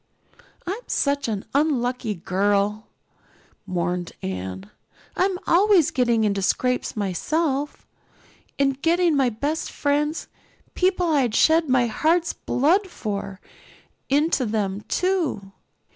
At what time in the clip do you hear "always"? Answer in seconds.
5.45-5.91